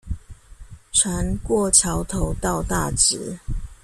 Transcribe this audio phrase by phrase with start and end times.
[0.91, 3.37] 船過橋頭到大直